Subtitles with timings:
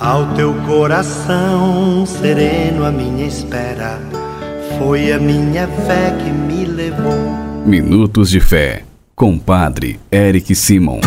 [0.00, 4.00] Ao teu coração sereno, a minha espera
[4.76, 7.14] foi a minha fé que me levou.
[7.64, 8.82] Minutos de Fé,
[9.14, 10.98] com Padre Eric Simon.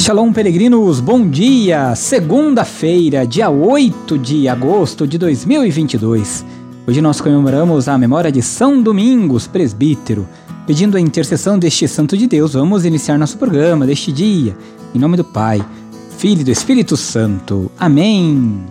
[0.00, 1.94] Shalom, peregrinos, bom dia!
[1.94, 6.44] Segunda-feira, dia 8 de agosto de 2022.
[6.88, 10.26] Hoje nós comemoramos a memória de São Domingos, presbítero.
[10.66, 14.56] Pedindo a intercessão deste Santo de Deus, vamos iniciar nosso programa deste dia.
[14.94, 15.60] Em nome do Pai,
[16.18, 17.68] Filho e do Espírito Santo.
[17.76, 18.64] Amém.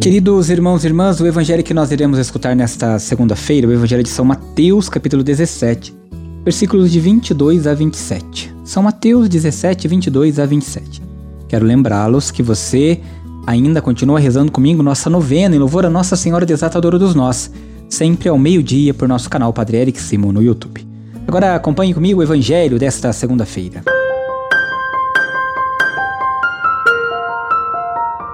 [0.00, 4.08] Queridos irmãos e irmãs, o evangelho que nós iremos escutar nesta segunda-feira, o evangelho de
[4.08, 5.94] São Mateus, capítulo 17,
[6.42, 8.50] versículos de 22 a 27.
[8.64, 11.02] São Mateus 17, 22 a 27.
[11.48, 12.98] Quero lembrá-los que você
[13.46, 17.50] ainda continua rezando comigo nossa novena em louvor a Nossa Senhora Desatadora dos Nós
[17.88, 20.86] sempre ao meio-dia por nosso canal Padre Eric Simon no YouTube.
[21.26, 23.82] Agora acompanhe comigo o evangelho desta segunda-feira.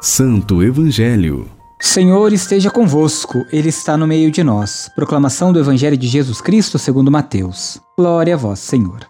[0.02, 1.46] Santo Evangelho.
[1.78, 4.90] Senhor esteja convosco, Ele está no meio de nós.
[4.94, 7.80] Proclamação do Evangelho de Jesus Cristo segundo Mateus.
[7.98, 9.06] Glória a vós, Senhor.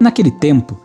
[0.00, 0.80] Naquele tempo,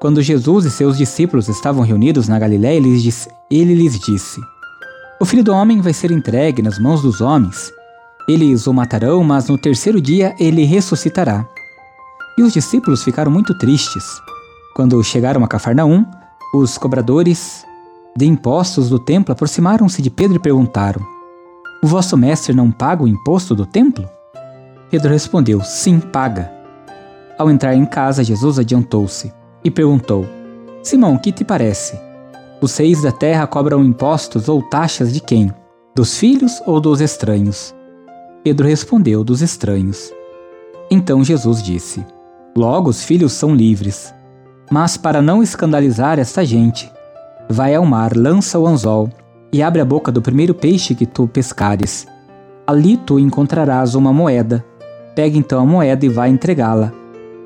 [0.00, 4.40] quando Jesus e seus discípulos estavam reunidos na Galiléia, ele lhes disse, ele lhes disse:
[5.20, 7.70] O Filho do Homem vai ser entregue nas mãos dos homens
[8.26, 11.46] eles o matarão, mas no terceiro dia ele ressuscitará.
[12.38, 14.04] E os discípulos ficaram muito tristes.
[14.74, 16.04] Quando chegaram a Cafarnaum,
[16.54, 17.64] os cobradores
[18.16, 21.04] de impostos do templo aproximaram-se de Pedro e perguntaram:
[21.82, 24.08] O vosso mestre não paga o imposto do templo?
[24.90, 26.50] Pedro respondeu: Sim, paga.
[27.38, 30.26] Ao entrar em casa, Jesus adiantou-se e perguntou:
[30.82, 31.98] Simão, que te parece?
[32.60, 35.52] Os reis da terra cobram impostos ou taxas de quem?
[35.94, 37.74] Dos filhos ou dos estranhos?
[38.44, 40.12] Pedro respondeu dos estranhos.
[40.90, 42.04] Então Jesus disse:
[42.54, 44.14] Logo os filhos são livres.
[44.70, 46.92] Mas para não escandalizar esta gente,
[47.48, 49.08] vai ao mar, lança o anzol
[49.50, 52.06] e abre a boca do primeiro peixe que tu pescares.
[52.66, 54.62] Ali tu encontrarás uma moeda.
[55.14, 56.92] Pega então a moeda e vai entregá-la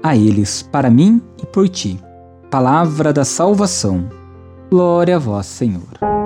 [0.03, 2.01] a eles, para mim e por ti.
[2.51, 4.09] Palavra da salvação.
[4.71, 6.18] Glória a vós, Senhor.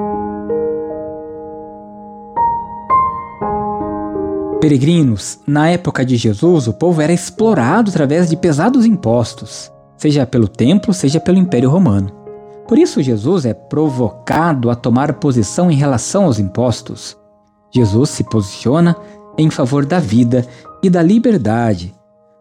[4.63, 10.47] Peregrinos, na época de Jesus, o povo era explorado através de pesados impostos, seja pelo
[10.47, 12.13] templo, seja pelo Império Romano.
[12.69, 17.19] Por isso, Jesus é provocado a tomar posição em relação aos impostos.
[17.75, 18.95] Jesus se posiciona
[19.37, 20.47] em favor da vida
[20.81, 21.93] e da liberdade.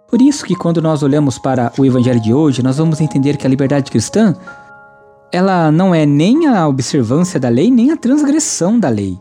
[0.08, 3.48] Por isso que quando nós olhamos para o evangelho de hoje, nós vamos entender que
[3.48, 4.36] a liberdade cristã
[5.34, 9.18] ela não é nem a observância da lei, nem a transgressão da lei.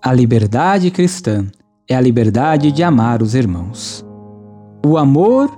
[0.00, 1.48] A liberdade cristã
[1.88, 4.04] é a liberdade de amar os irmãos.
[4.86, 5.50] O amor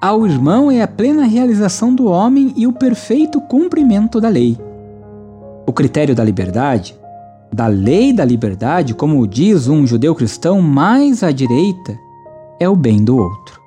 [0.00, 4.56] ao irmão é a plena realização do homem e o perfeito cumprimento da lei.
[5.66, 6.96] O critério da liberdade,
[7.52, 11.98] da lei da liberdade, como diz um judeu cristão mais à direita,
[12.60, 13.60] é o bem do outro.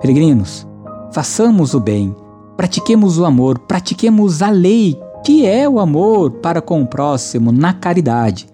[0.00, 0.66] Peregrinos,
[1.12, 2.14] façamos o bem,
[2.56, 7.72] pratiquemos o amor, pratiquemos a lei, que é o amor para com o próximo na
[7.72, 8.48] caridade,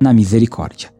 [0.00, 0.99] na misericórdia.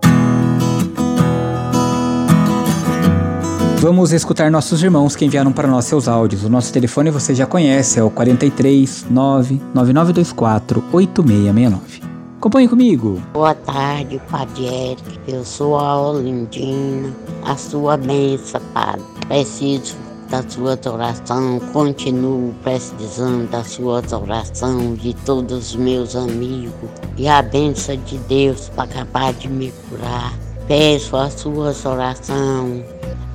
[3.81, 6.43] Vamos escutar nossos irmãos que enviaram para nós seus áudios.
[6.43, 12.03] O nosso telefone você já conhece, é o 43 99924 8669.
[12.37, 13.19] Acompanhe comigo.
[13.33, 15.19] Boa tarde, Padre Eric.
[15.27, 17.11] Eu sou a Olindina.
[17.43, 19.01] A sua benção, Padre.
[19.27, 19.95] Preciso
[20.29, 21.59] da sua oração.
[21.73, 26.87] Continuo precisando da sua oração de todos os meus amigos.
[27.17, 30.37] E a benção de Deus para acabar de me curar.
[30.67, 32.83] Peço a sua oração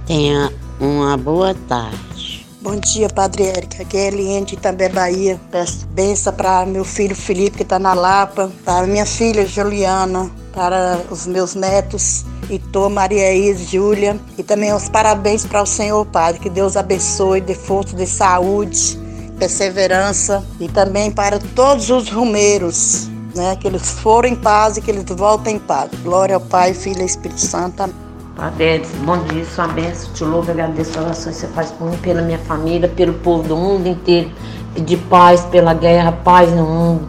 [0.06, 2.46] Tenha uma boa tarde.
[2.62, 3.82] Bom dia, Padre Érica.
[3.82, 5.40] Aqui é Eliane de Itambé, Bahia.
[5.50, 11.00] Peço benção para meu filho Felipe, que está na Lapa, para minha filha Juliana, para
[11.10, 14.16] os meus netos, Itô, Maria Is, Júlia.
[14.38, 16.40] E também os parabéns para o Senhor, Padre.
[16.40, 18.96] Que Deus abençoe, dê força, de saúde,
[19.40, 20.44] perseverança.
[20.60, 23.56] E também para todos os rumeiros, né?
[23.56, 25.90] Que eles foram em paz e que eles voltem em paz.
[26.04, 27.82] Glória ao Pai, Filho e Espírito Santo.
[27.82, 28.05] Amém.
[28.36, 31.96] Padre, bom dia, sua bênção, te louvo, agradeço as orações que você faz por mim,
[31.96, 34.30] pela minha família, pelo povo do mundo inteiro,
[34.78, 37.08] de paz pela guerra, paz no mundo,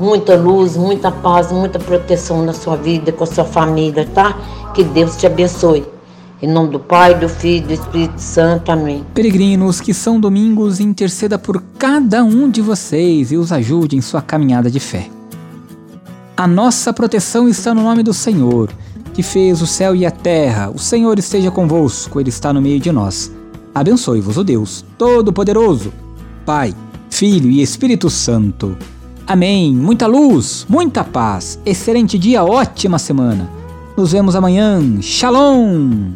[0.00, 4.36] muita luz, muita paz, muita proteção na sua vida, com a sua família, tá?
[4.74, 5.86] Que Deus te abençoe.
[6.42, 8.72] Em nome do Pai, do Filho e do Espírito Santo.
[8.72, 9.06] Amém.
[9.14, 14.20] Peregrinos que são domingos, interceda por cada um de vocês e os ajude em sua
[14.20, 15.08] caminhada de fé.
[16.36, 18.70] A nossa proteção está no nome do Senhor
[19.14, 20.70] que fez o céu e a terra.
[20.70, 23.32] O Senhor esteja convosco, Ele está no meio de nós.
[23.74, 25.92] Abençoe-vos o Deus Todo-Poderoso,
[26.44, 26.74] Pai,
[27.08, 28.76] Filho e Espírito Santo.
[29.26, 29.74] Amém.
[29.74, 31.58] Muita luz, muita paz.
[31.64, 33.48] Excelente dia, ótima semana.
[33.96, 35.00] Nos vemos amanhã.
[35.00, 36.12] Shalom.